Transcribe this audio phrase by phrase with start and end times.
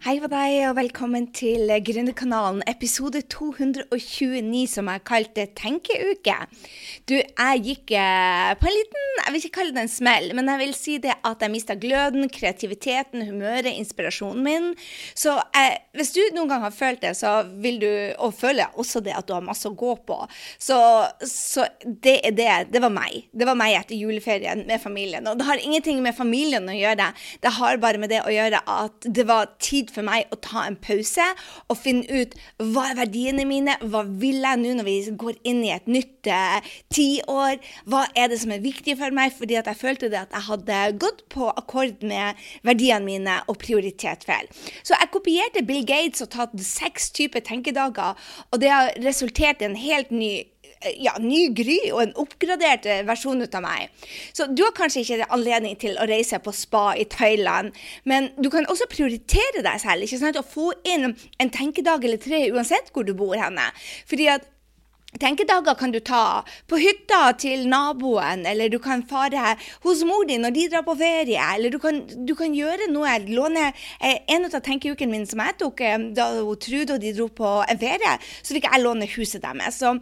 [0.00, 6.36] Hei på deg, og velkommen til Gründerkanalen, episode 229, som jeg kalte Tenkeuke.
[7.04, 10.48] Du, jeg gikk eh, på en liten, jeg vil ikke kalle det en smell, men
[10.48, 14.70] jeg vil si det at jeg mista gløden, kreativiteten, humøret, inspirasjonen min.
[15.12, 17.90] Så eh, hvis du noen gang har følt det, så vil du,
[18.24, 20.18] og føler også det at du har masse å gå på,
[20.56, 20.80] så,
[21.28, 22.48] så det er det.
[22.72, 23.28] Det var meg.
[23.36, 25.28] Det var meg etter juleferien med familien.
[25.28, 27.12] Og det har ingenting med familien å gjøre,
[27.44, 30.64] det har bare med det å gjøre at det var tid for meg å ta
[30.66, 31.26] en pause
[31.68, 35.62] og finne ut hva er verdiene mine, hva vil jeg nå når vi går inn
[35.66, 37.58] i et nytt eh, tiår,
[37.90, 40.48] hva er det som er viktig for meg, fordi at jeg følte det at jeg
[40.50, 44.48] hadde gått på akkord med verdiene mine og prioritert feil.
[44.82, 48.16] Så jeg kopierte Bill Gates og tatt seks typer tenkedager,
[48.50, 50.32] og det har resultert i en helt ny
[51.00, 53.90] ja, ny Gry og en oppgradert versjon ut av meg.
[54.32, 57.74] Så du har kanskje ikke anledning til å reise på spa i Thailand,
[58.08, 60.06] men du kan også prioritere deg selv.
[60.06, 63.66] ikke sant, Å få inn en tenkedag eller tre uansett hvor du bor henne.
[64.08, 64.48] Fordi at
[65.18, 70.44] Tenkedager kan du ta på hytta til naboen, eller du kan fare hos mor din
[70.44, 71.40] når de drar på ferie.
[71.56, 73.16] Eller du kan, du kan gjøre noe.
[73.26, 76.28] Låne eh, en av tenkeukene min som jeg tok eh, da
[76.60, 79.80] Trude og de dro på en ferie, så fikk jeg låne huset deres.
[79.82, 79.96] Så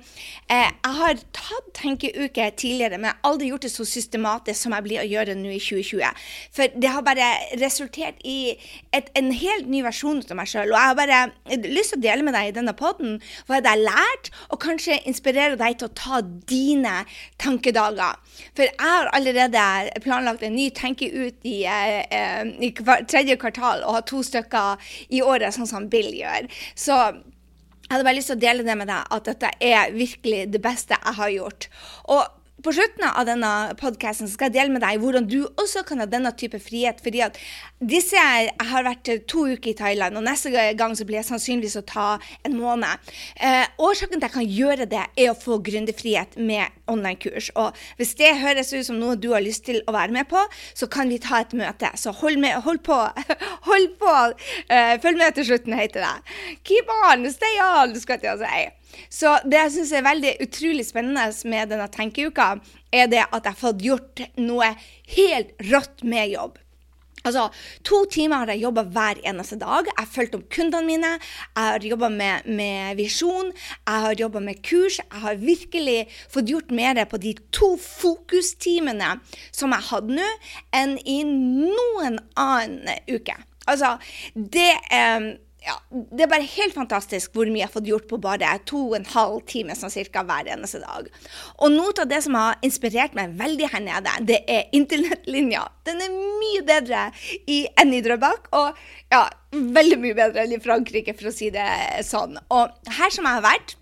[0.53, 4.77] eh, jeg har tatt tenkeuke tidligere, men jeg har aldri gjort det så systematisk som
[4.77, 6.29] jeg blir å gjøre nå i 2020.
[6.59, 7.31] For det har bare
[7.63, 8.59] resultert i
[8.93, 10.69] et, en helt ny versjon av meg sjøl.
[10.69, 13.17] Og jeg har bare lyst til å dele med deg i denne poden
[13.49, 17.05] hva jeg har lært, og kanskje inspirere deg til å ta dine
[17.39, 18.19] tankedager.
[18.57, 23.95] For jeg har allerede planlagt en ny tenke ut i, eh i tredje kvartal og
[23.95, 24.77] har to stykker
[25.11, 26.49] i året, sånn som Bill gjør.
[26.75, 26.95] Så
[27.89, 30.61] jeg hadde bare lyst til å dele det med deg, at dette er virkelig det
[30.61, 31.69] beste jeg har gjort.
[32.13, 36.03] Og på slutten av denne podkasten skal jeg dele med deg hvordan du også kan
[36.03, 37.01] ha denne type frihet.
[37.03, 37.39] fordi at
[37.79, 41.85] disse, har vært to uker i Thailand, og neste gang så blir jeg sannsynligvis å
[41.87, 42.09] ta
[42.47, 43.13] en måned.
[43.37, 47.53] Eh, årsaken til at jeg kan gjøre det, er å få gründerfrihet med online-kurs.
[47.55, 50.43] Og hvis det høres ut som noe du har lyst til å være med på,
[50.75, 51.93] så kan vi ta et møte.
[51.95, 52.99] Så hold, med, hold på.
[53.71, 54.17] hold på!
[54.67, 56.59] Eh, følg med til slutten, heter det.
[56.67, 57.31] Keep on!
[57.31, 57.95] Stay on!
[57.99, 58.78] skal jeg si.
[59.13, 62.55] Så det jeg syns er veldig utrolig spennende med denne tenkeuka,
[62.93, 64.73] er det at jeg har fått gjort noe
[65.17, 66.59] helt rått med jobb.
[67.27, 67.49] Altså,
[67.85, 69.89] To timer har jeg jobba hver eneste dag.
[69.89, 71.11] Jeg har fulgt opp kundene mine.
[71.19, 73.51] Jeg har jobba med, med, visjon.
[73.53, 75.01] Jeg har jobba med kurs.
[75.03, 75.99] Jeg har virkelig
[76.31, 79.19] fått gjort mer på de to fokustimene
[79.51, 80.31] som jeg hadde nå,
[80.77, 83.37] enn i noen annen uke.
[83.69, 83.97] Altså,
[84.33, 85.35] det eh,
[85.69, 88.81] ja, det er bare helt fantastisk hvor mye jeg har fått gjort på bare to
[88.87, 91.11] og en halv time sånn cirka hver eneste dag.
[91.61, 95.67] Og noe av det som har inspirert meg veldig her nede, det er internettlinja.
[95.89, 97.09] Den er mye bedre
[97.45, 98.79] i, enn i Drøbak, og
[99.13, 101.69] ja, veldig mye bedre enn i Frankrike, for å si det
[102.07, 102.39] sånn.
[102.55, 103.77] Og her som jeg har vært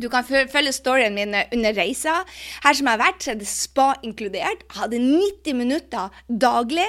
[0.00, 2.20] du kan følge storyen min under reisa.
[2.64, 4.64] Her som jeg har vært, så er det spa inkludert.
[4.64, 6.86] Jeg hadde 90 minutter daglig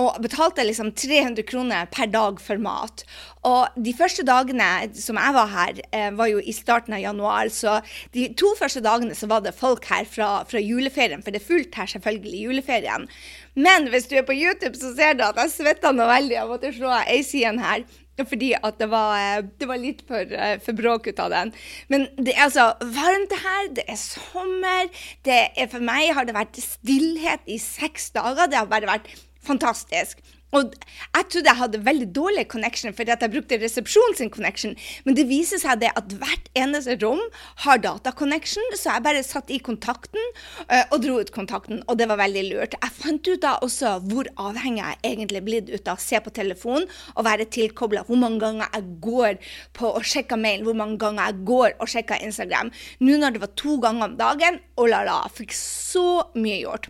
[0.00, 3.04] og betalte liksom 300 kroner per dag for mat.
[3.46, 4.68] Og de første dagene
[4.98, 7.48] som jeg var her, eh, var jo i starten av januar.
[7.48, 7.80] Så
[8.12, 11.46] de to første dagene så var det folk her fra, fra juleferien, for det er
[11.46, 13.08] fullt her selvfølgelig i juleferien.
[13.54, 16.36] Men hvis du er på YouTube, så ser du at jeg svetta noe veldig.
[16.36, 17.86] Jeg måtte av ei side her.
[18.18, 21.52] Fordi at det var, eh, det var litt for, eh, for bråk ut av den.
[21.88, 24.88] Men det er altså varmt her, det er sommer.
[25.24, 28.48] Det er, for meg har det vært stillhet i seks dager.
[28.48, 29.06] Det har bare vært
[29.44, 30.18] fantastisk.
[30.56, 34.74] Og jeg trodde jeg hadde veldig dårlig connection fordi at jeg brukte resepsjonen sin connection,
[35.04, 37.20] men det viser seg det at hvert eneste rom
[37.64, 40.22] har dataconnection, så jeg bare satt i kontakten
[40.70, 42.78] uh, og dro ut kontakten, og det var veldig lurt.
[42.78, 46.20] Jeg fant ut da også hvor avhengig jeg egentlig er blitt ut av å se
[46.24, 49.40] på telefonen og være tilkobla, hvor mange ganger jeg går
[49.76, 52.72] på å sjekke mail, hvor mange ganger jeg går og sjekker Instagram.
[53.04, 56.88] Nå når det var to ganger om dagen, oh la la, fikk så mye gjort.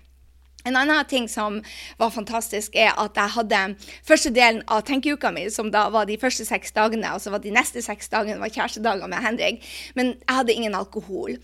[0.68, 1.60] En annen ting som
[2.00, 3.62] var fantastisk, er at jeg hadde
[4.06, 7.42] første delen av tenkeuka mi, som da var de første seks dagene, og så var
[7.44, 9.64] de neste seks dagene var kjærestedager med Henrik.
[9.98, 11.38] Men jeg hadde ingen alkohol.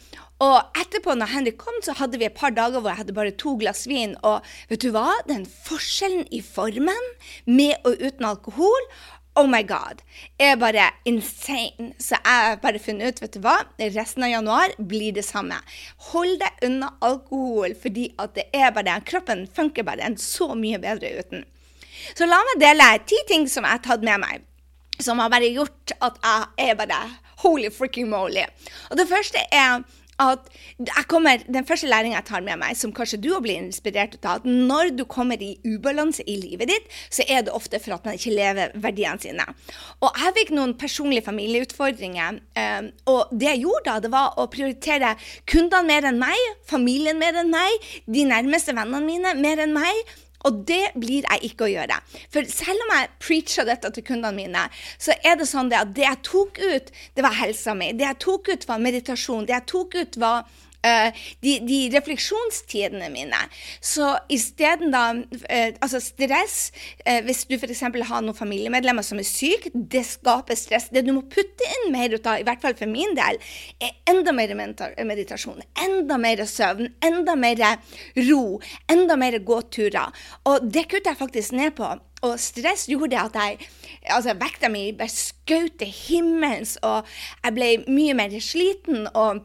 [0.45, 3.35] Og etterpå, når Henrik kom, så hadde vi et par dager hvor jeg hadde bare
[3.41, 4.17] to glass vin.
[4.27, 5.09] Og vet du hva?
[5.31, 7.11] Den forskjellen i formen
[7.47, 8.91] med og uten alkohol
[9.37, 10.03] Oh my god.
[10.39, 11.93] Er bare insane.
[11.99, 13.57] Så jeg har bare funnet ut, vet du hva,
[13.97, 15.59] resten av januar blir det samme.
[16.13, 20.79] Hold deg unna alkohol, fordi at det er bare Kroppen funker bare en så mye
[20.79, 21.43] bedre uten.
[22.15, 24.47] Så la meg dele ti ting som jeg har tatt med meg,
[25.03, 27.01] som har bare gjort at jeg er bare
[27.43, 28.45] holy freaking moly.
[28.91, 29.83] Og det første er
[30.23, 30.51] at
[31.09, 34.45] kommer, Den første læringa jeg tar med meg, som kanskje du blir inspirert av, at
[34.45, 38.19] når du kommer i ubalanse i livet ditt, så er det ofte for at man
[38.19, 39.47] ikke lever verdiene sine.
[40.01, 42.41] Og jeg fikk noen personlige familieutfordringer.
[42.59, 45.15] Eh, og det jeg gjorde da, det var å prioritere
[45.51, 50.15] kundene mer enn meg, familien mer enn meg, de nærmeste vennene mine mer enn meg.
[50.45, 52.01] Og det blir jeg ikke å gjøre.
[52.33, 54.67] For selv om jeg preacher dette til kundene mine,
[55.01, 57.93] så er det sånn at det jeg tok ut, det var helsa mi.
[57.97, 59.49] Det jeg tok ut, var meditasjon.
[59.49, 60.45] Det jeg tok ut, var
[60.85, 63.41] de, de, refleksjonstidene mine.
[63.81, 66.71] Så isteden da uh, Altså stress
[67.07, 67.83] uh, Hvis du f.eks.
[67.85, 70.91] har noen familiemedlemmer som er syke, det skaper stress.
[70.93, 73.41] Det du må putte inn mer ut av, i hvert fall for min del,
[73.83, 77.63] er enda mer meditasjon, enda mer søvn, enda mer
[78.29, 78.43] ro,
[78.91, 80.27] enda mer gåturer.
[80.51, 81.89] Og det kutter jeg faktisk ned på.
[82.25, 83.67] Og stress gjorde at jeg
[84.09, 87.09] altså vekta mi bare skjøt til himmels, og
[87.45, 89.09] jeg ble mye mer sliten.
[89.13, 89.45] og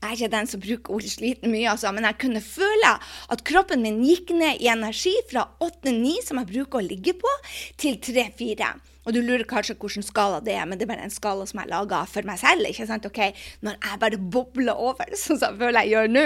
[0.00, 2.96] jeg er ikke den som bruker ordet sliten mye, altså, men jeg kunne føle
[3.32, 7.32] at kroppen min gikk ned i energi fra 8-9, som jeg bruker å ligge på,
[7.80, 8.74] til 3-4.
[9.06, 11.60] Og du lurer kanskje hvilken skala det er, men det er bare en skala som
[11.62, 12.66] jeg laga for meg selv.
[12.66, 13.06] ikke sant?
[13.06, 13.20] Ok,
[13.62, 16.24] Når jeg bare bobler over, sånn som jeg føler jeg gjør nå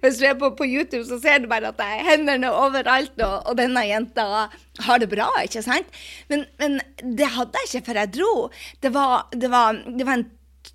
[0.00, 3.12] Hvis du er på, på, YouTube, så ser du bare at jeg har hendene overalt,
[3.20, 4.48] og, og, denne jenta
[4.88, 6.00] har det bra, ikke sant?
[6.32, 8.32] Men, men det hadde jeg ikke før jeg dro.
[8.82, 10.26] Det var, det var, det var en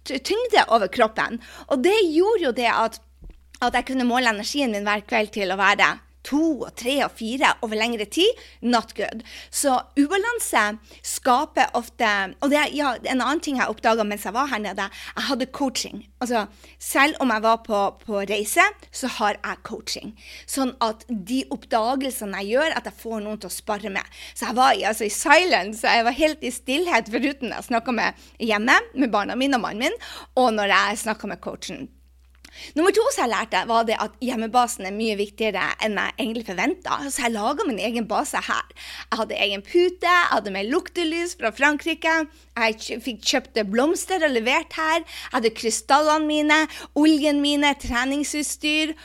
[0.09, 1.39] tyngde over kroppen.
[1.69, 2.99] Og det gjorde jo det at,
[3.61, 5.95] at jeg kunne måle energien min hver kveld til å være
[6.27, 8.27] to og tre og fire over lengre tid,
[8.61, 9.23] not good.
[9.51, 10.65] Så ubalanse
[11.05, 12.07] skaper ofte
[12.41, 15.47] Og det ja, en annen ting jeg oppdaga mens jeg var her nede, jeg hadde
[15.55, 16.03] coaching.
[16.21, 16.45] Altså,
[16.79, 20.13] selv om jeg var på, på, reise, så har jeg coaching.
[20.49, 24.19] Sånn at de oppdagelsene jeg gjør, at jeg får noen til å spare med.
[24.33, 28.27] Så jeg var altså, i silence, jeg var helt i stillhet, foruten jeg snakka med
[28.39, 29.95] hjemme, med barna mine og mannen min,
[30.39, 31.87] og når jeg snakka med coachen.
[32.77, 36.45] Nummer to som jeg lærte, var det at hjemmebasen er mye viktigere enn jeg egentlig
[36.47, 36.99] forventa.
[37.09, 38.75] Så jeg laga min egen base her.
[39.09, 42.15] Jeg hadde egen pute, jeg hadde med luktelys fra Frankrike.
[42.59, 45.03] Jeg fikk kjøpt blomster og levert her.
[45.03, 46.59] Jeg hadde krystallene mine,
[46.99, 48.95] oljen mine, treningsutstyr.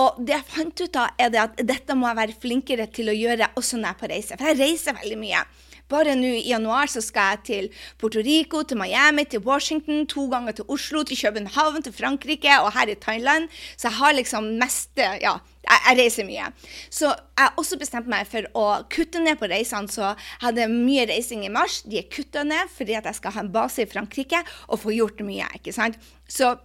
[0.00, 3.18] Og det jeg fant ut av, er at dette må jeg være flinkere til å
[3.18, 4.38] gjøre også når jeg er på reise.
[4.38, 5.44] For jeg reiser veldig mye.
[5.90, 7.68] Bare nå i januar så skal jeg til
[7.98, 12.72] Puerto Rico, til Miami, til Washington, to ganger til Oslo, til København, til Frankrike og
[12.76, 13.48] her i Thailand.
[13.76, 16.48] Så jeg har liksom meste Ja, jeg, jeg reiser mye.
[16.90, 19.90] Så jeg har også bestemt meg for å kutte ned på reisene.
[19.92, 21.82] Så jeg hadde mye reising i mars.
[21.86, 24.94] De er kutta ned fordi at jeg skal ha en base i Frankrike og få
[24.96, 25.48] gjort mye.
[25.58, 25.98] ikke sant?
[26.28, 26.56] Så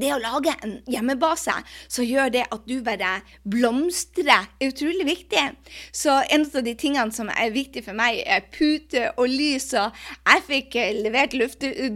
[0.00, 1.54] det å lage en hjemmebase
[1.88, 5.44] som gjør det at du bare blomstrer, er utrolig viktig.
[5.94, 9.68] Så en av de tingene som er viktig for meg, er pute og lys.
[9.78, 9.96] Og
[10.26, 11.36] jeg fikk eh, levert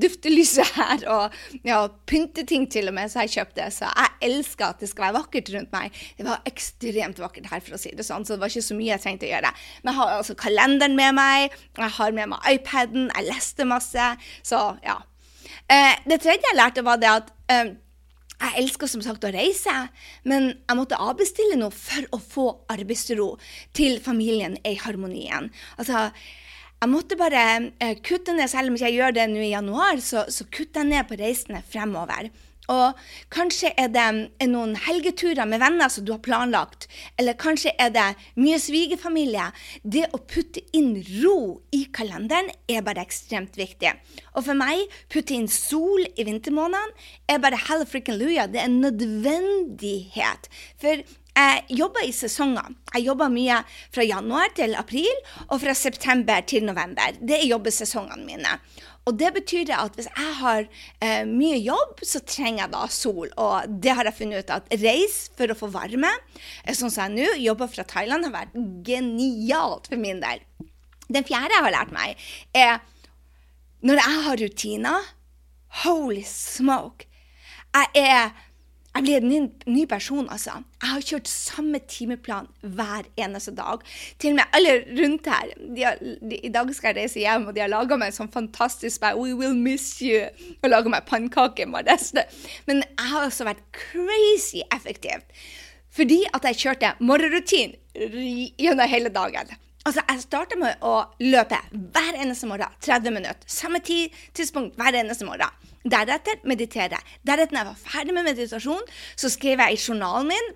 [0.00, 3.68] duftelyset her, og ja, pynteting til og med, så jeg kjøpte.
[3.74, 6.00] Så jeg elsker at det skal være vakkert rundt meg.
[6.18, 8.78] Det var ekstremt vakkert her, for å si det sånn, så det var ikke så
[8.78, 9.52] mye jeg trengte å gjøre.
[9.82, 14.10] Men jeg har altså kalenderen med meg, jeg har med meg iPaden, jeg leste masse.
[14.46, 15.00] Så ja.
[15.70, 17.72] Eh, det tredje jeg lærte, var det at eh,
[18.40, 19.74] jeg elsker som sagt å reise,
[20.24, 23.34] men jeg måtte avbestille noe for å få arbeidsro
[23.76, 25.50] til familien i harmonien.
[25.76, 26.08] Altså,
[26.80, 27.42] jeg måtte bare
[27.76, 30.92] eh, kutte ned, selv om jeg gjør det nå i januar, så, så kutter jeg
[30.94, 32.30] ned på reisene fremover.
[32.70, 32.98] Og
[33.34, 34.06] kanskje er det
[34.50, 36.86] noen helgeturer med venner som du har planlagt.
[37.18, 38.06] Eller kanskje er det
[38.38, 39.50] mye svigerfamilie.
[39.82, 43.94] Det å putte inn ro i kalenderen er bare ekstremt viktig.
[44.36, 48.46] Og for meg, putte inn sol i vintermånedene er bare hell frikken luja.
[48.46, 50.50] Det er en nødvendighet.
[50.80, 51.02] For
[51.40, 52.74] jeg jobber i sesonger.
[52.94, 53.60] Jeg jobber mye
[53.94, 55.10] fra januar til april
[55.48, 57.14] og fra september til november.
[57.20, 58.56] Det er jobbesesongene mine.
[59.08, 60.66] Og det betyr at hvis jeg har
[61.00, 63.30] eh, mye jobb, så trenger jeg da sol.
[63.40, 66.10] Og det har jeg funnet ut at reis for å få varme,
[66.64, 70.44] eh, sånn som jeg nå, jobber fra Thailand, har vært genialt for min del.
[71.10, 72.78] Den fjerde jeg har lært meg, er
[73.80, 75.08] når jeg har rutiner
[75.84, 77.06] Holy smoke!
[77.70, 78.32] Jeg er
[78.90, 80.56] jeg blir en ny, person, altså.
[80.82, 83.84] Jeg har kjørt samme timeplan hver eneste dag.
[84.18, 85.52] Til og med alle rundt her.
[85.78, 88.32] Har, de, I dag skal jeg reise hjem, og de har laga meg en sånn
[88.34, 90.26] fantastisk spær, We will miss you.
[90.60, 92.26] Og laga meg pannekaker med resten.
[92.66, 95.22] Men jeg har også vært crazy effektiv.
[95.94, 99.54] Fordi at jeg kjørte morgenrutin gjennom hele dagen.
[99.88, 100.94] Altså, Jeg starta med å
[101.24, 102.72] løpe hver eneste morgen.
[102.84, 103.46] 30 minutter.
[103.48, 105.48] Samme tid, tidspunkt hver eneste morgen.
[105.84, 106.98] Deretter meditere.
[107.24, 108.82] Deretter, når jeg var ferdig med meditasjon,
[109.16, 110.50] så skrev jeg i journalen min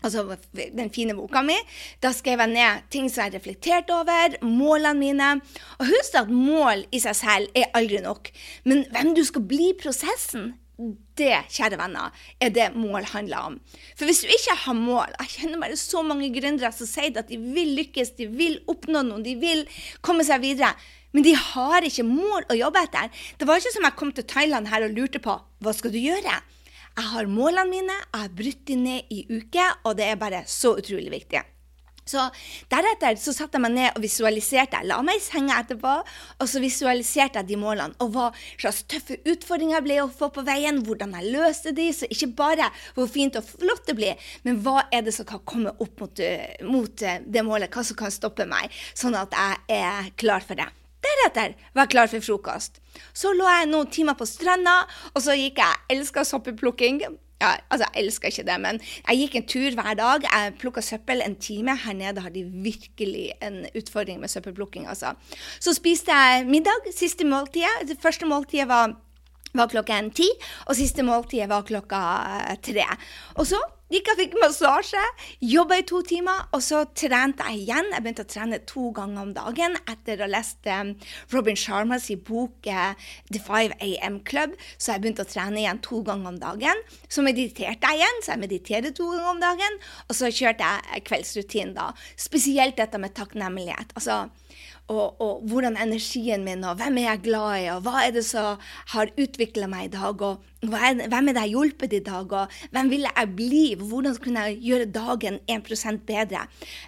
[0.00, 1.56] altså den fine boka mi.
[2.00, 5.30] Da skrev jeg ned ting som jeg reflekterte over, målene mine.
[5.78, 8.30] Og husk at mål i seg selv er aldri nok.
[8.64, 10.54] Men hvem du skal bli i prosessen,
[11.20, 13.58] det, kjære venner, er det mål handler om.
[13.98, 17.28] For hvis du ikke har mål Jeg kjenner bare så mange gründere som sier at
[17.30, 19.66] de vil lykkes, de vil oppnå noe, de vil
[20.04, 20.72] komme seg videre.
[21.12, 23.10] Men de har ikke mål å jobbe etter.
[23.38, 25.98] Det var ikke som jeg kom til Thailand her og lurte på hva skal du
[26.00, 26.40] gjøre.
[26.90, 30.44] Jeg har målene mine, jeg har brutt dem ned i uker, og det er bare
[30.50, 31.42] så utrolig viktig.
[32.10, 32.26] Så
[32.70, 34.80] Deretter så satte jeg meg ned og visualiserte.
[34.80, 35.92] Jeg la meg i senga etterpå,
[36.40, 37.94] og så visualiserte jeg de målene.
[38.02, 41.90] Og hva slags tøffe utfordringer ble å få på veien, hvordan jeg løste de.
[41.94, 45.44] Så ikke bare hvor fint og flott det blir, men hva er det som kan
[45.46, 47.70] komme opp mot, eh, mot eh, det målet?
[47.70, 50.68] Hva som kan stoppe meg, sånn at jeg er klar for det.
[51.00, 52.80] Deretter var jeg klar for frokost.
[53.16, 54.82] Så lå jeg noen timer på stranda,
[55.14, 55.84] og så gikk jeg.
[55.94, 57.04] Elska soppeplukking
[57.40, 60.26] ja, altså, Jeg elsker ikke det, men jeg gikk en tur hver dag.
[60.26, 61.76] Jeg plukka søppel en time.
[61.84, 64.88] Her nede har de virkelig en utfordring med søppelplukking.
[64.88, 65.14] Altså.
[65.60, 66.92] Så spiste jeg middag.
[66.96, 67.88] Siste måltidet.
[67.88, 68.94] Det første måltidet var,
[69.54, 70.28] var klokken ti,
[70.66, 72.00] og siste måltidet var klokka
[72.62, 72.86] tre.
[73.34, 75.00] Og så Gikk og fikk massasje,
[75.42, 77.88] jobba i to timer, og så trente jeg igjen.
[77.90, 80.92] Jeg begynte å trene to ganger om dagen etter å ha lest um,
[81.34, 82.92] Robin Sharmas bok uh,
[83.34, 84.54] The 5 AM Club.
[84.78, 86.84] Så jeg begynte å trene igjen to ganger om dagen.
[87.10, 89.80] Så mediterte jeg igjen, så jeg mediterte to ganger om dagen.
[90.06, 91.88] Og så kjørte jeg kveldsrutinen da.
[92.14, 93.90] Spesielt dette med takknemlighet.
[93.98, 94.28] Altså,
[94.90, 98.24] og, og, hvordan energien min og hvem er jeg glad i, og hva er det
[98.26, 98.58] som
[98.94, 102.58] har utvikla meg i dag, og hvem er det jeg har hjulpet i dag, og
[102.74, 106.44] hvem vil jeg bli, hvordan kunne jeg gjøre dagen 1 bedre?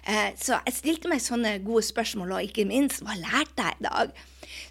[0.07, 3.87] Eh, så jeg stilte meg sånne gode spørsmål, og ikke minst, hva lærte jeg i
[3.87, 4.13] dag?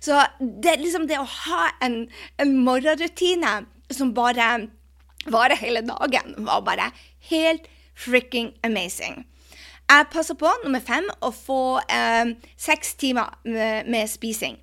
[0.02, 2.04] Så det, liksom det å ha en,
[2.42, 3.62] en morgenrutine
[3.92, 4.68] som bare
[5.30, 6.90] varer hele dagen, var bare
[7.30, 9.22] helt fricking amazing.
[9.92, 14.54] Jeg passer på, nummer fem, å få eh, seks timer med, med, spising.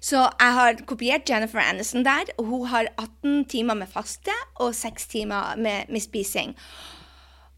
[0.00, 2.30] Så jeg har kopiert Jennifer Aniston der.
[2.38, 6.54] og Hun har 18 timer med faste og seks timer med, med, spising.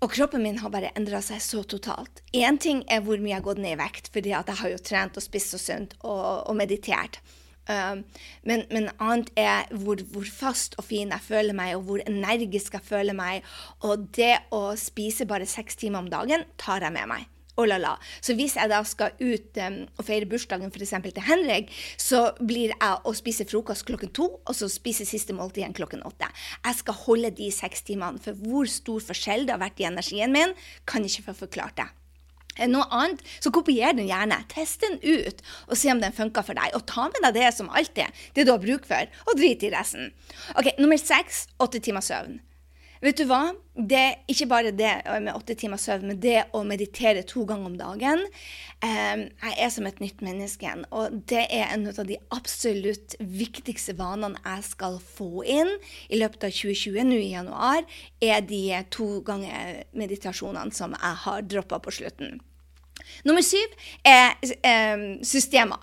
[0.03, 2.25] Og kroppen min har bare endra seg så totalt.
[2.35, 4.83] Én ting er hvor mye jeg har gått ned i vekt, fordi jeg har jo
[4.91, 7.21] trent og spist så sunt og, og meditert.
[7.71, 8.05] Um,
[8.43, 12.75] men, men, annet er hvor, hvor, fast og fin jeg føler meg, og hvor energisk
[12.79, 13.47] jeg føler meg.
[13.87, 17.29] Og det å spise bare seks timer om dagen tar jeg med meg.
[17.61, 17.93] Oh la la.
[18.25, 20.95] Så hvis jeg da skal ut um, og feire bursdagen f.eks.
[21.11, 25.65] til Henrik, så blir jeg å spise frokost klokken to, og så spise siste måltid
[25.65, 26.31] igjen klokken åtte.
[26.65, 30.33] Jeg skal holde de seks timene, for hvor stor forskjell det har vært i energien
[30.33, 30.57] min,
[30.89, 31.91] kan ikke få forklart det
[32.69, 34.43] noe annet, så kopier den gjerne.
[34.53, 36.75] Test den ut og se om den funker for deg.
[36.77, 39.73] Og ta med deg det som alltid, det du har bruk for, og drit i
[39.73, 40.13] resten.
[40.59, 42.41] Ok, Nummer seks åtte timer søvn.
[43.01, 43.55] Vet du hva?
[43.73, 44.91] Det er ikke bare det
[45.25, 48.27] med åtte timer søvn, men det å meditere to ganger om dagen.
[48.85, 53.17] Um, jeg er som et nytt menneske igjen, og det er en av de absolutt
[53.25, 55.73] viktigste vanene jeg skal få inn
[56.13, 57.89] i løpet av 2020, nå i januar,
[58.21, 58.63] er de
[58.93, 62.37] to ganger meditasjonene som jeg har droppa på slutten.
[63.25, 65.81] Nummer syv er eh, systemer.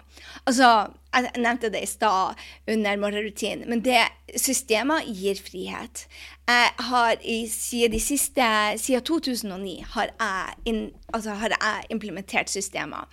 [0.47, 2.37] Altså, jeg nevnte det i stad
[2.71, 3.99] under morgenrutinen, men det
[4.39, 6.05] systemer gir frihet.
[6.47, 8.43] Jeg har i, siden, de siste,
[8.77, 13.09] siden 2009 har jeg, in, altså, har jeg implementert systemer.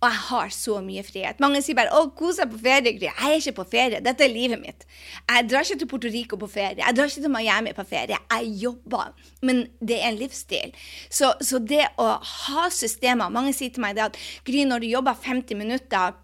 [0.00, 1.40] Og jeg har så mye frihet.
[1.44, 3.08] Mange sier bare 'Å, kos deg på ferie', Gry.
[3.08, 4.00] Jeg er ikke på ferie.
[4.00, 4.86] Dette er livet mitt.
[5.28, 6.80] Jeg drar ikke til Puerto Rico på ferie.
[6.80, 8.16] Jeg drar ikke til Miami på ferie.
[8.30, 9.12] Jeg jobber.
[9.42, 10.72] Men det er en livsstil.
[11.10, 14.86] Så, så det å ha systemer Mange sier til meg det at Gry, når du
[14.86, 16.16] jobber 50 minutter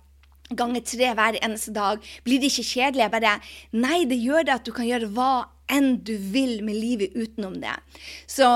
[0.57, 3.03] ganger tre hver eneste dag, blir det ikke kjedelig?
[3.03, 3.41] Jeg bare
[3.73, 7.59] Nei, det gjør det at du kan gjøre hva enn du vil med livet utenom
[7.63, 7.75] det.
[8.31, 8.47] Så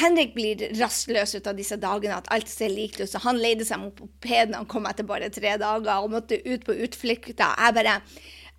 [0.00, 3.08] Henrik blir rastløs ut av disse dagene, at alt ser likt ut.
[3.10, 6.66] Så han leide seg mot mopeden, han kom etter bare tre dager og måtte ut
[6.66, 7.56] på utflukter.
[7.56, 8.00] Jeg bare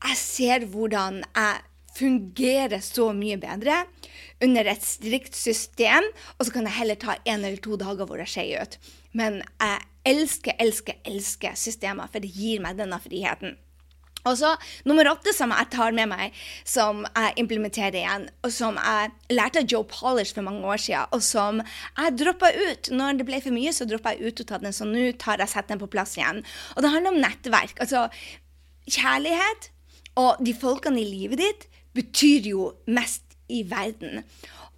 [0.01, 1.61] Jeg ser hvordan jeg
[1.93, 3.83] fungerer så mye bedre
[4.41, 6.07] under et strikt system,
[6.39, 8.77] og så kan jeg heller ta en eller to dager hvor jeg skeier ut.
[9.13, 13.59] Men jeg elsker, elsker, elsker systemer, for det gir meg denne friheten.
[14.29, 14.53] Og så
[14.87, 16.37] nummer åtte som jeg tar med meg,
[16.67, 21.09] som jeg implementerer igjen, og som jeg lærte av Joe Polish for mange år siden,
[21.15, 22.91] og som jeg droppa ut.
[22.93, 25.41] Når det ble for mye, så droppa jeg ut og tatt den, så nå tar
[25.41, 26.43] jeg setter den på plass igjen.
[26.75, 27.77] Og det handler om nettverk.
[27.81, 28.07] Altså
[28.91, 29.71] kjærlighet
[30.19, 34.23] og de folkene i livet ditt betyr jo mest i verden.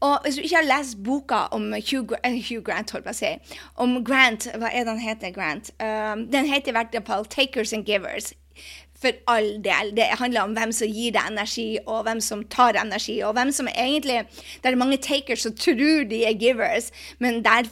[0.04, 3.32] Og hvis du ikke har lest boka om Hugh, Hugh Grant, holdt på å si,
[3.80, 5.72] om Grant Hva er det han heter, Grant?
[5.80, 8.34] Um, den heter i hvert fall 'Takers and Givers'.
[9.04, 9.92] For all del.
[9.98, 13.52] Det handler om hvem som gir deg energi, og hvem som tar energi, og hvem
[13.52, 14.24] som egentlig
[14.64, 17.68] Det er mange takers som tror de er givers, men der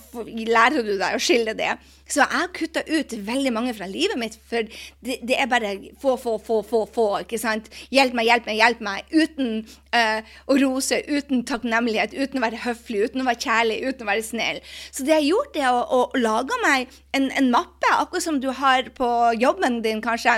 [0.48, 1.76] lærer du deg å skille det.
[2.12, 4.68] Så jeg har kutta ut veldig mange fra livet mitt, for
[5.06, 5.72] det, det, er bare
[6.02, 7.08] få, få, få, få, få.
[7.24, 7.70] ikke sant?
[7.94, 9.14] Hjelp meg, hjelp meg, hjelp meg.
[9.16, 9.52] Uten
[9.96, 10.20] uh,
[10.52, 14.28] å rose, uten takknemlighet, uten å være høflig, uten å være kjærlig, uten å være
[14.28, 14.60] snill.
[14.92, 18.42] Så det jeg har gjort, er å, å lage meg en, en mappe, akkurat som
[18.44, 20.36] du har på jobben din, kanskje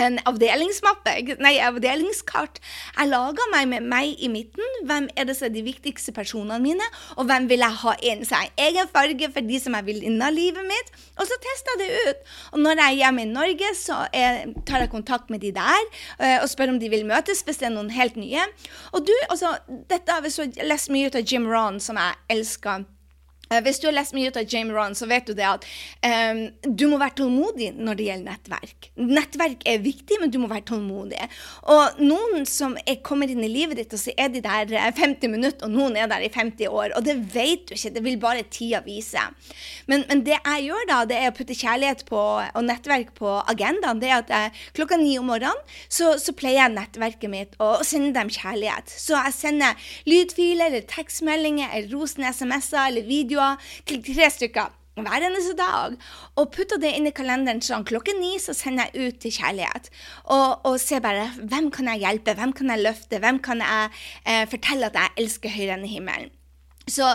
[0.00, 1.12] en avdelingsmappe,
[1.42, 2.60] nei, avdelingskart.
[2.96, 4.80] Jeg laga meg med meg i midten.
[4.88, 6.86] Hvem er det som er de viktigste personene mine,
[7.16, 8.24] og hvem vil jeg ha inn?
[8.26, 10.92] Så jeg egen farge for de som jeg vil inn av livet mitt.
[11.16, 12.34] Og så tester jeg det ut.
[12.52, 15.86] Og når jeg er hjemme i Norge, så er, tar jeg kontakt med de der
[16.20, 18.44] uh, og spør om de vil møtes hvis det er noen helt nye.
[18.92, 19.56] Og du, altså,
[19.90, 22.95] dette, har vi så lest mye ut av Jim Ron, som jeg elsker Eh,
[23.62, 25.66] hvis du har lest mye av James Ron, så vet du det at
[26.02, 28.88] um, du må være tålmodig når det gjelder nettverk.
[28.98, 31.20] Nettverk er viktig, men du må være tålmodig.
[31.72, 34.98] Og noen som er, kommer inn i livet ditt, og så er de der 50
[34.98, 36.96] eh, minutter, og noen er der i 50 år.
[36.98, 39.22] Og det vet du ikke, det vil bare tida vise.
[39.86, 43.38] Men, men det jeg gjør da, det er å putte kjærlighet på, og nettverk på
[43.46, 44.02] agendaen.
[44.02, 47.80] Det er at jeg, klokka ni om morgenen så, så pleier jeg nettverket mitt og,
[47.80, 48.90] og sender dem kjærlighet.
[48.90, 54.74] Så jeg sender lydfiler eller tekstmeldinger eller rosende SMS-er eller videoer videoer til tre stykker
[54.96, 55.96] hver eneste dag.
[56.40, 59.90] Og putter det inn i kalenderen sånn klokken ni, så sender jeg ut til kjærlighet.
[60.32, 63.92] Og, og ser bare hvem kan jeg hjelpe, hvem kan jeg løfte, hvem kan jeg
[64.24, 66.32] eh, fortelle at jeg elsker høyere enn himmelen.
[66.86, 67.06] Så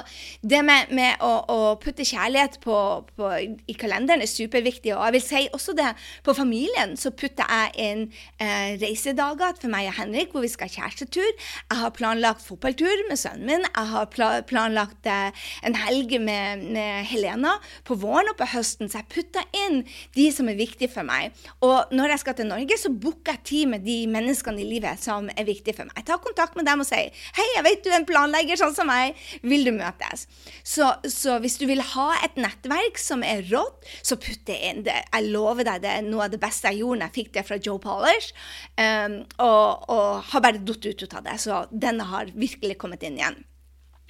[0.43, 2.75] det med, med å, å, putte kjærlighet på,
[3.15, 3.27] på,
[3.71, 4.91] i kalenderen er superviktig.
[4.97, 5.87] Og jeg vil si også det
[6.25, 6.97] på familien.
[6.99, 8.01] Så putter jeg inn
[8.43, 11.29] eh, reisedager for meg og Henrik hvor vi skal ha kjærestetur.
[11.71, 13.63] Jeg har planlagt fotballtur med sønnen min.
[13.69, 17.55] Jeg har pla planlagt eh, en helg med, med, Helena
[17.87, 18.91] på våren og på høsten.
[18.91, 19.85] Så jeg putter inn
[20.19, 21.31] de som er viktige for meg.
[21.63, 24.99] Og når jeg skal til Norge, så booker jeg tid med de menneskene i livet
[24.99, 25.95] som er viktige for meg.
[26.03, 28.75] Jeg tar kontakt med dem og sier hei, jeg vet du er en planlegger sånn
[28.75, 29.15] som meg.
[29.47, 30.25] Vil vil du møtes.
[30.63, 34.83] Så, så, hvis du vil ha et nettverk som er rått, så putt det inn.
[34.87, 37.31] Det, jeg lover deg, det er noe av det beste jeg gjorde når jeg fikk
[37.37, 38.33] det fra Joe Polish.
[38.75, 41.37] Um, og, og, har bare datt ut av det.
[41.43, 43.41] Så denne har virkelig kommet inn igjen.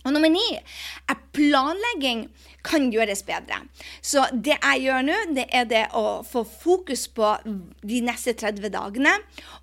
[0.05, 2.27] Og nummer ni er planlegging
[2.65, 3.58] kan gjøres bedre.
[4.05, 8.70] Så det jeg gjør nå, det er det å få fokus på de neste 30
[8.74, 9.15] dagene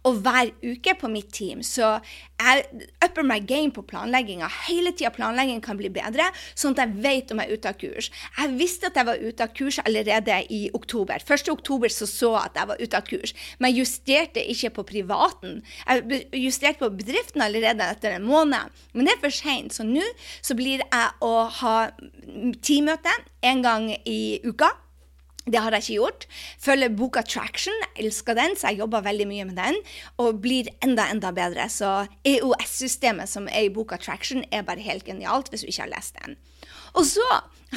[0.08, 1.62] og hver uke på mitt team.
[1.62, 1.98] Så
[2.38, 4.48] jeg upper my game på planlegginga.
[4.68, 7.78] Hele tida planlegging kan bli bedre, sånn at jeg vet om jeg er ute av
[7.80, 8.10] kurs.
[8.38, 11.22] Jeg visste at jeg var ute av kurs allerede i oktober.
[11.22, 11.52] 1.
[11.54, 14.86] oktober så så jeg at jeg var ute av kurs, men jeg justerte ikke på
[14.92, 15.62] privaten.
[15.86, 19.74] Jeg justerte på bedriften allerede etter en måned, men det er for seint.
[19.74, 20.04] Så nå
[20.42, 21.76] så blir jeg å ha
[22.64, 23.14] teammøte
[23.46, 24.70] en gang i uka.
[25.48, 26.26] Det har jeg ikke gjort.
[26.60, 29.78] Følger boka Traction, Jeg elsker den, så jeg jobber veldig mye med den.
[30.20, 31.68] Og blir enda, enda bedre.
[31.72, 35.94] Så EOS-systemet som er i boka Traction, er bare helt genialt hvis du ikke har
[35.96, 36.36] lest den.
[36.94, 37.24] Og så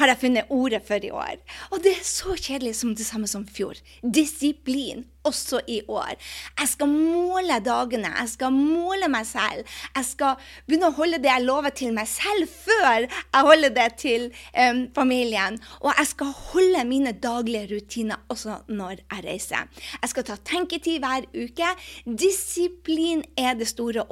[0.00, 1.40] har jeg funnet ordet for i år.
[1.70, 3.80] Og det er så kjedelig som det samme som fjor.
[4.02, 6.14] Disiplin også i år.
[6.58, 9.68] Jeg skal måle dagene, jeg skal måle meg selv.
[9.96, 13.88] Jeg skal begynne å holde det jeg lover til meg selv, før jeg holder det
[14.02, 15.58] til um, familien.
[15.80, 19.70] Og jeg skal holde mine daglige rutiner også når jeg reiser.
[20.00, 21.72] Jeg skal ta tenketid hver uke.
[22.06, 24.04] Disiplin er det store,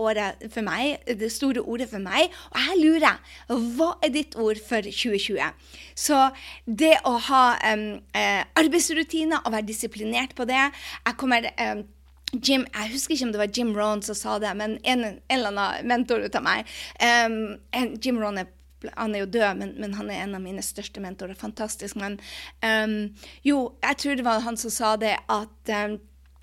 [0.64, 2.30] meg, det store ordet for meg.
[2.54, 3.20] Og jeg lurer,
[3.76, 5.40] hva er ditt ord for 2020?
[5.98, 6.18] Så
[6.64, 7.44] det å ha
[7.74, 7.86] um,
[8.58, 10.62] arbeidsrutiner og være disiplinert på det
[11.06, 11.82] jeg kommer um,
[12.30, 15.20] Jim, jeg husker ikke om det var Jim Rohn som sa det, men en, en
[15.34, 16.68] eller annen mentor ut av meg
[17.02, 17.56] um,
[17.98, 18.50] Jim Rohn er
[18.96, 21.36] han er jo død, men, men, han er en av mine største mentorer.
[21.36, 21.98] Fantastisk.
[22.00, 22.14] Men
[22.64, 23.10] um,
[23.44, 25.98] jo, jeg tror det var han som sa det at um,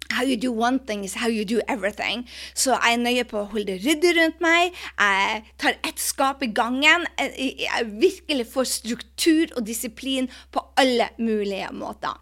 [0.09, 2.29] How you do one thing is how you do everything.
[2.55, 4.77] Så jeg er nøye på å holde det ryddig rundt meg.
[4.95, 7.03] Jeg tar ett skap i gangen.
[7.19, 12.15] Jeg virkelig får struktur og disiplin på alle mulige måter.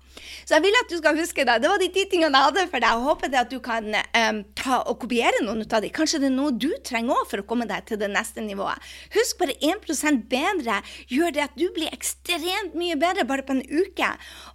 [0.46, 1.56] Så jeg vil at du skal huske det.
[1.64, 2.90] Det var de ti tingene jeg hadde for deg.
[2.92, 5.94] Jeg håper at du kan um, ta og kopiere noen av dem.
[5.96, 8.82] Kanskje det er noe du trenger også for å komme deg til det neste nivået.
[9.16, 10.80] Husk bare 1 bedre
[11.12, 14.12] gjør det at du blir ekstremt mye bedre bare på en uke.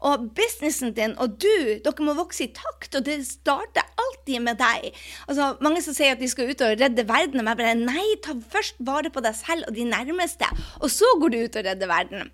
[0.06, 4.60] Og businessen din og du, dere må vokse i takt, og det starter alltid med
[4.60, 4.90] deg.
[5.26, 8.06] Altså, mange som sier at de skal ut og redde verden, og jeg bare nei,
[8.24, 10.48] ta først vare på deg selv og de nærmeste,
[10.80, 12.30] og så går du ut og redder verden.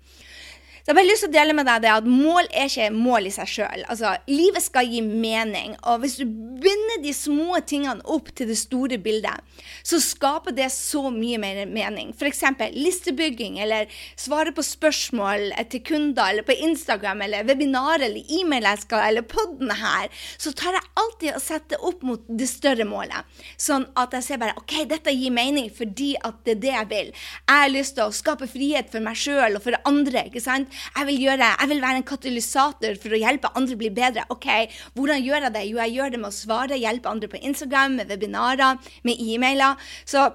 [0.87, 2.85] Så jeg har bare lyst til å dele med deg det at mål er ikke
[2.95, 3.81] mål i seg sjøl.
[3.91, 5.73] Altså, livet skal gi mening.
[5.83, 6.23] Og hvis du
[6.63, 9.43] binder de små tingene opp til det store bildet,
[9.83, 12.13] så skaper det så mye mer mening.
[12.15, 12.39] F.eks.
[12.71, 18.85] listebygging, eller svare på spørsmål til kunder, eller på Instagram, eller webinar, eller e-mail jeg
[18.85, 20.07] skal, eller poden her.
[20.39, 23.27] Så tar jeg alltid og setter opp mot det større målet.
[23.59, 26.91] Sånn at jeg ser bare OK, dette gir mening fordi at det er det jeg
[26.95, 27.13] vil.
[27.43, 30.29] Jeg har lyst til å skape frihet for meg sjøl og for andre.
[30.31, 30.71] ikke sant?
[30.95, 34.25] Jeg vil, gjøre, jeg vil være en katalysator for å hjelpe andre å bli bedre.
[34.33, 34.49] Ok,
[34.97, 35.63] Hvordan gjør jeg det?
[35.69, 39.89] Jo, jeg gjør det med å svare, hjelpe andre på Instagram, med webinarer, med e-mailer.
[40.05, 40.25] Så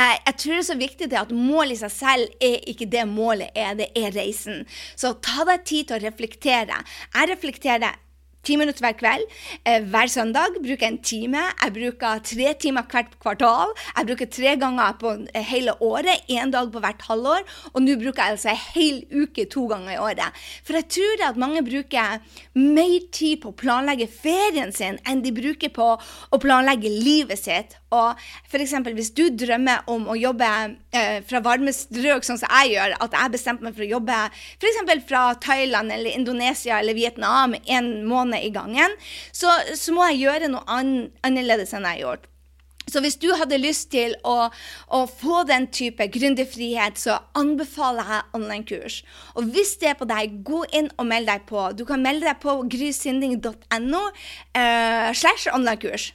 [0.00, 3.06] jeg, jeg, tror det er så viktig at målet i seg selv er ikke det
[3.10, 4.62] målet er, det er reisen.
[4.96, 6.78] Så ta deg tid til å reflektere.
[7.14, 7.98] Jeg reflekterer
[8.40, 9.24] Ti minutter hver kveld.
[9.68, 11.42] Eh, hver søndag bruker jeg en time.
[11.60, 13.74] Jeg bruker tre timer hvert kvartal.
[13.98, 17.44] Jeg bruker tre ganger på eh, hele året, én dag på hvert halvår.
[17.74, 20.40] Og nå bruker jeg altså en hel uke to ganger i året.
[20.64, 22.24] For jeg tror at mange bruker
[22.56, 27.76] mer tid på å planlegge ferien sin enn de bruker på å planlegge livet sitt.
[27.92, 28.16] Og
[28.48, 28.72] f.eks.
[28.94, 30.48] hvis du drømmer om å jobbe
[30.94, 34.18] eh, fra varme strøk, sånn som jeg gjør, at jeg bestemte meg for å jobbe
[34.32, 34.80] f.eks.
[35.10, 38.98] fra Thailand eller Indonesia eller Vietnam en måned måned i gangen,
[39.32, 40.66] så, så må jeg gjøre noe
[41.22, 42.26] annerledes enn jeg har gjort.
[42.90, 44.48] Så hvis du hadde lyst til å,
[44.90, 48.96] å få den type gründerfrihet, så anbefaler jeg online-kurs.
[49.38, 51.68] Og hvis det er på deg, gå inn og meld deg på.
[51.78, 56.10] Du kan melde deg på grysynding.no uh, slash online-kurs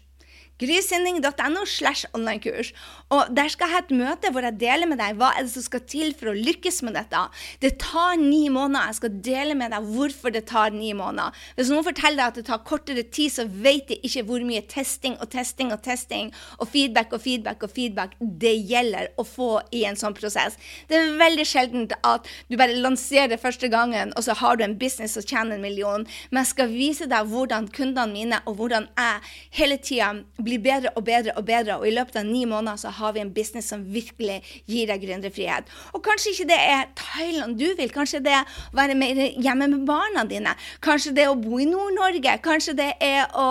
[0.61, 2.71] grysynding.no slash onlinekurs.
[3.13, 5.53] Og der skal jeg ha et møte hvor jeg deler med deg hva er det
[5.53, 7.21] som skal til for å lykkes med dette.
[7.63, 8.91] Det tar ni måneder.
[8.91, 11.35] Jeg skal dele med deg hvorfor det tar ni måneder.
[11.57, 14.63] Hvis noen forteller deg at det tar kortere tid, så vet de ikke hvor mye
[14.71, 19.51] testing og testing og testing og feedback og feedback og feedback det gjelder å få
[19.75, 20.57] i en sånn prosess.
[20.89, 24.77] Det er veldig sjeldent at du bare lanserer første gangen, og så har du en
[24.79, 26.05] business og tjener en million.
[26.31, 30.11] Men jeg skal vise deg hvordan kundene mine og hvordan jeg hele tida
[30.45, 33.23] blir bedre og bedre og bedre, og i løpet av ni måneder så har vi
[33.23, 35.69] en business som virkelig gir deg gründerfrihet.
[35.93, 39.69] Og kanskje ikke det er Thailand du vil, kanskje det er å være mer hjemme
[39.71, 40.55] med barna dine.
[40.85, 42.37] Kanskje det er å bo i Nord-Norge.
[42.45, 43.47] Kanskje det er å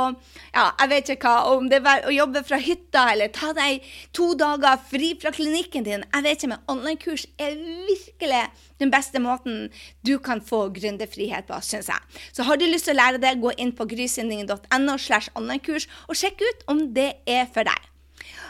[0.54, 3.83] ja, jeg vet ikke hva, om det er å jobbe fra hytta eller ta deg
[4.14, 6.04] to dager fri fra klinikken din.
[6.14, 8.44] Jeg vet ikke, men online-kurs er virkelig
[8.82, 9.68] den beste måten
[10.06, 12.20] du kan få gründerfrihet på, syns jeg.
[12.34, 16.18] Så har du lyst til å lære det, gå inn på grysyndingen.no slash online-kurs og
[16.18, 17.90] sjekk ut om det er for deg.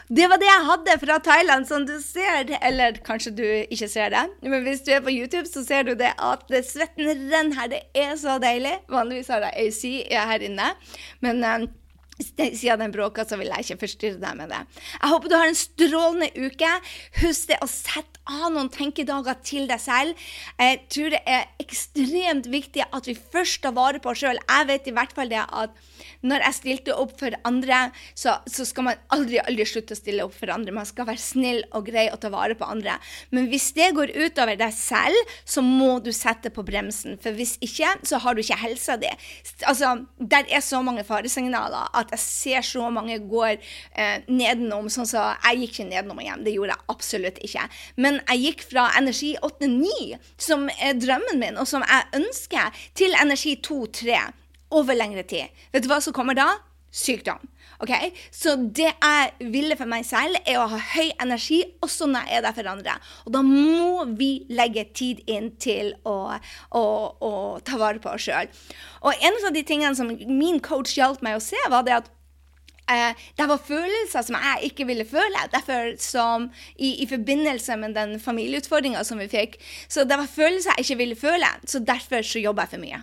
[0.04, 2.50] Det var det jeg hadde fra Thailand, som du ser.
[2.60, 5.94] Eller kanskje du ikke ser det, men hvis du er på YouTube, så ser du
[5.98, 7.70] det at svetten renner her.
[7.72, 8.76] Det er så deilig.
[8.92, 9.82] Vanligvis har jeg AC
[10.12, 10.68] her inne,
[11.24, 11.66] men um,
[12.20, 14.60] siden den bråka, så vil jeg ikke forstyrre deg med det.
[15.00, 16.74] Jeg håper du har en strålende uke.
[17.22, 20.26] Husk det å sette av noen tenkedager til deg selv.
[20.60, 24.40] Jeg tror det er ekstremt viktig at vi først tar vare på oss sjøl.
[24.40, 25.84] Jeg vet i hvert fall det at
[26.24, 30.24] når jeg stilte opp for andre, så, så, skal man aldri, aldri slutte å stille
[30.24, 30.74] opp for andre.
[30.74, 32.96] Man skal være snill og grei og ta vare på andre.
[33.34, 37.18] Men hvis det går utover deg selv, så må du sette på bremsen.
[37.20, 39.10] For hvis ikke, så har du ikke helsa di.
[39.68, 44.88] Altså, der er så mange faresignaler at jeg ser så mange går eh, nedenom.
[44.92, 46.44] Sånn så jeg gikk ikke nedenom og hjem.
[46.46, 47.66] Det gjorde jeg absolutt ikke.
[48.00, 53.14] Men jeg gikk fra energi 8-9, som er drømmen min, og som jeg ønsker, til
[53.18, 54.22] energi 2-3
[54.74, 55.50] over lengre tid.
[55.74, 56.48] Vet du hva som kommer da?
[56.94, 57.40] Sykdom.
[57.82, 58.12] Okay?
[58.30, 62.38] Så det jeg ville for meg selv, er å ha høy energi også når jeg
[62.38, 62.96] er der for andre.
[63.26, 66.16] Og da må vi legge tid inn til å,
[66.70, 66.84] å,
[67.18, 67.32] å
[67.66, 68.50] ta vare på oss sjøl.
[69.02, 72.12] Og en av de tingene som min coach hjalp meg å se, var det at
[72.84, 75.46] Eh, det var følelser som jeg ikke ville føle.
[75.52, 79.56] Derfor som i, i forbindelse med den familieutfordringa som vi fikk.
[79.88, 81.48] Så det var følelser jeg ikke ville føle.
[81.64, 83.02] Så derfor så jobber jeg for mye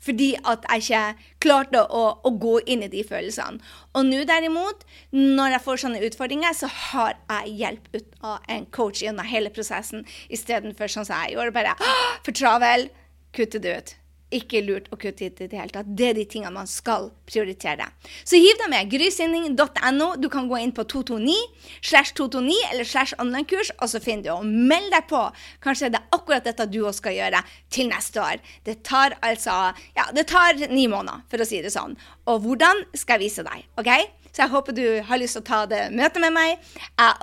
[0.00, 3.60] fordi at jeg ikke klarte å, å gå inn i de følelsene.
[3.94, 4.84] Og nå derimot,
[5.14, 9.52] når jeg får sånne utfordringer, så har jeg hjelp ut av en coach gjennom hele
[9.54, 11.76] prosessen, istedenfor sånn som jeg gjorde, bare
[12.24, 12.88] for travel,
[13.36, 13.96] kutte det ut
[14.34, 15.88] ikke lurt å kutte hit i det hele tatt.
[15.98, 17.88] Det er de tingene man skal prioritere.
[18.24, 18.90] Så hiv deg med.
[18.92, 20.10] Grysynding.no.
[20.20, 21.34] Du kan gå inn på 229
[21.80, 25.24] slash 229 eller slash online-kurs, og så finner du og meld deg på.
[25.64, 28.46] Kanskje det er akkurat dette du også skal gjøre til neste år.
[28.66, 29.58] Det tar altså
[29.96, 31.98] ja, det tar ni måneder, for å si det sånn.
[32.30, 33.66] Og hvordan skal jeg vise deg.
[33.80, 33.92] OK?
[34.30, 36.72] Så jeg håper du har lyst til å ta det møtet med meg,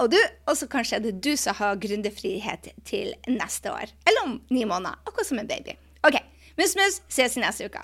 [0.01, 0.19] og du.
[0.47, 3.95] Og så kanskje er det du som har gründerfrihet til neste år.
[4.07, 4.99] Eller om ni måneder.
[5.07, 5.77] Akkurat som en baby.
[6.57, 6.63] OK.
[6.63, 7.79] Mus, mus, ses i neste uke.